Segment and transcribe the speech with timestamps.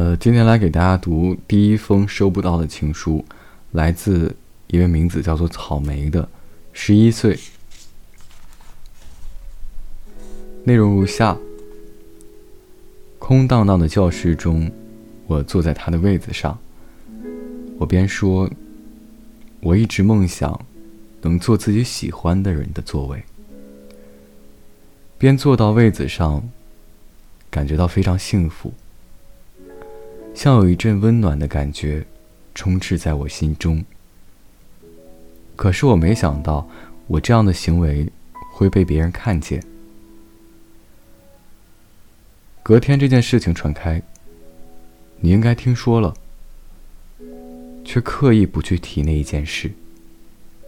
[0.00, 3.22] 呃，今天来给大家读第一封收不到的情书，
[3.72, 4.34] 来自
[4.68, 6.26] 一位名字叫做草莓的，
[6.72, 7.38] 十一岁。
[10.64, 11.36] 内容如下：
[13.18, 14.72] 空荡荡的教室中，
[15.26, 16.58] 我坐在他的位子上，
[17.76, 18.50] 我边说
[19.60, 20.58] ：“我一直梦想
[21.20, 23.22] 能坐自己喜欢的人的座位。”
[25.20, 26.42] 边坐到位子上，
[27.50, 28.72] 感觉到非常幸福。
[30.42, 32.02] 像有一阵温暖的感觉，
[32.54, 33.84] 充斥在我心中。
[35.54, 36.66] 可是我没想到，
[37.08, 38.10] 我这样的行为
[38.50, 39.62] 会被别人看见。
[42.62, 44.00] 隔天这件事情传开，
[45.18, 46.14] 你应该听说了，
[47.84, 49.70] 却刻意不去提那一件事，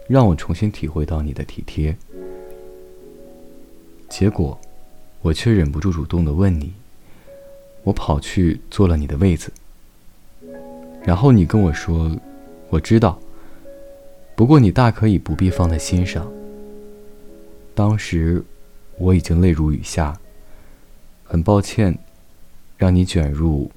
[0.06, 1.96] 让我重新体会到你的体贴。
[4.10, 4.60] 结果，
[5.22, 6.74] 我却忍不住主动的问你。
[7.84, 9.50] 我跑去坐了你的位子，
[11.04, 12.10] 然后你跟我说
[12.70, 13.18] ：“我知道，
[14.36, 16.30] 不过你大可以不必放在心上。”
[17.74, 18.42] 当时
[18.98, 20.16] 我已经泪如雨下，
[21.24, 21.96] 很抱歉
[22.76, 23.70] 让你卷入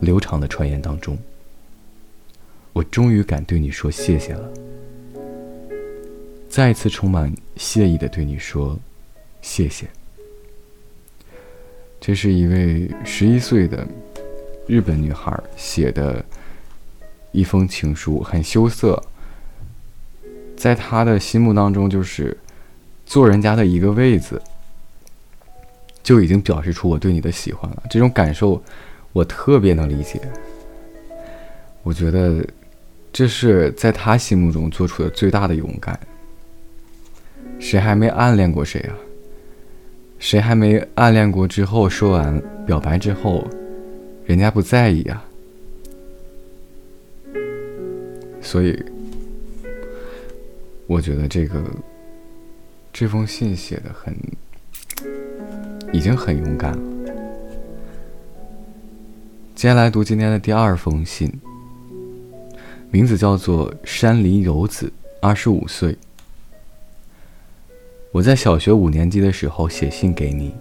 [0.00, 1.16] 流长的传言当中。
[2.72, 4.52] 我终于敢对你说谢谢了，
[6.48, 8.78] 再一次充满谢意的对你说
[9.42, 9.88] 谢谢。
[12.00, 13.86] 这是一位十一岁的
[14.68, 16.24] 日本女孩写的
[17.32, 19.02] 一封情书，很羞涩。
[20.56, 22.36] 在她的心目当中，就是
[23.06, 24.40] 坐人家的一个位子，
[26.02, 27.82] 就已经表示出我对你的喜欢了。
[27.88, 28.62] 这种感受，
[29.12, 30.20] 我特别能理解。
[31.82, 32.46] 我觉得
[33.10, 35.98] 这是在她心目中做出的最大的勇敢。
[37.58, 38.94] 谁还没暗恋过谁啊？
[40.18, 41.48] 谁还没暗恋过？
[41.48, 43.46] 之后说完表白之后，
[44.28, 45.24] 人家不在意啊。
[48.42, 48.78] 所以，
[50.86, 51.64] 我觉得这个
[52.92, 54.14] 这封信写的很，
[55.94, 57.14] 已经很勇敢了。
[59.54, 61.32] 接下来读今天的第二封信，
[62.90, 65.96] 名字叫做山梨游子，二十五岁。
[68.12, 70.54] 我在小学五年级的时候写信给你，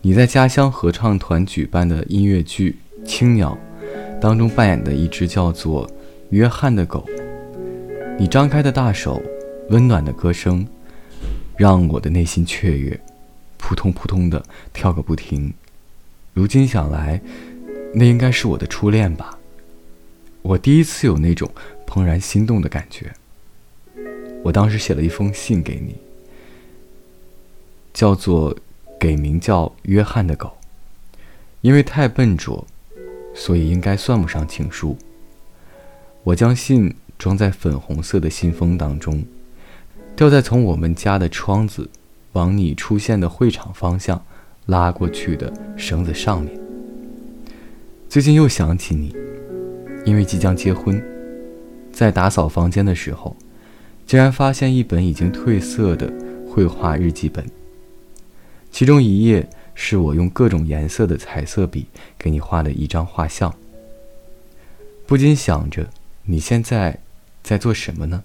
[0.00, 3.58] 你在家乡合唱团举办的音乐剧《青鸟》
[4.20, 5.90] 当中扮演的一只叫做
[6.30, 7.04] 约翰的狗。
[8.16, 9.20] 你张开的大手，
[9.70, 10.64] 温暖的歌声，
[11.56, 12.98] 让我的内心雀跃，
[13.56, 14.40] 扑通扑通的
[14.72, 15.52] 跳个不停。
[16.32, 17.20] 如今想来，
[17.92, 19.36] 那应该是我的初恋吧。
[20.42, 21.50] 我第一次有那种
[21.84, 23.12] 怦然心动的感觉。
[24.44, 25.96] 我当时写了一封信给你。
[27.92, 28.56] 叫做
[28.98, 30.52] 给名叫约翰的狗，
[31.60, 32.66] 因为太笨拙，
[33.34, 34.96] 所以应该算不上情书。
[36.24, 39.24] 我将信装在粉红色的信封当中，
[40.16, 41.88] 吊在从我们家的窗子
[42.32, 44.22] 往你出现的会场方向
[44.66, 46.52] 拉过去的绳子上面。
[48.08, 49.14] 最近又想起你，
[50.04, 51.02] 因为即将结婚，
[51.92, 53.36] 在打扫房间的时候，
[54.06, 56.12] 竟然发现一本已经褪色的
[56.50, 57.44] 绘画日记本。
[58.70, 61.86] 其中一页是我用各种颜色的彩色笔
[62.16, 63.52] 给你画的一张画像，
[65.06, 65.88] 不禁想着
[66.24, 66.98] 你现在
[67.42, 68.22] 在做什么呢？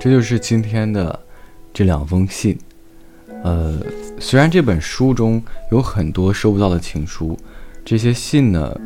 [0.00, 1.26] 这就是今天的
[1.74, 2.58] 这两封信。
[3.42, 3.78] 呃，
[4.18, 7.38] 虽然这本书中有很多收不到的情书，
[7.84, 8.80] 这些信呢。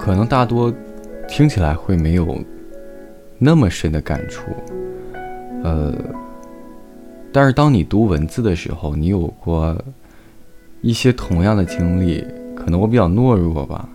[0.00, 0.72] 可能大多
[1.28, 2.42] 听起来会没有
[3.38, 4.50] 那么深的感触，
[5.62, 5.94] 呃，
[7.30, 9.76] 但是当你读文字的时候，你有过
[10.80, 12.24] 一些同样的经历。
[12.56, 13.88] 可能我比较懦弱吧，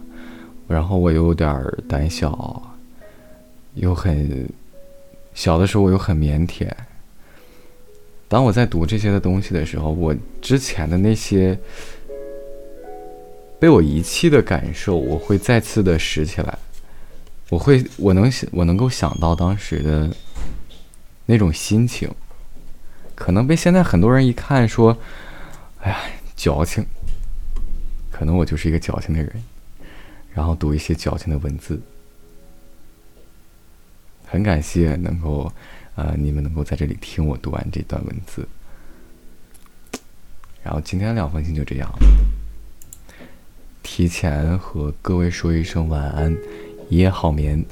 [0.68, 2.62] 然后我有点胆小，
[3.74, 4.48] 又很
[5.34, 6.68] 小的时候我又很腼腆。
[8.28, 11.57] 当我在读这些的东西的时候，我之前的那些。
[13.60, 16.57] 被我遗弃的感受，我会再次的拾起来，
[17.50, 20.10] 我会，我能，我能够想到当时的
[21.25, 22.10] 那种心情，
[23.16, 24.98] 可能被现在很多人一看说，
[25.80, 26.00] 哎呀，
[26.36, 26.86] 矫情，
[28.12, 29.31] 可能我就是一个矫情的人，
[30.34, 31.81] 然后读一些矫情的文字，
[34.25, 35.52] 很感谢能够，
[35.96, 38.48] 呃，你们能够在这里听我读完这段文字，
[40.62, 41.90] 然后今天两封信就这样。
[43.97, 46.36] 提前和各位说一声晚安，
[46.89, 47.65] 一夜好眠。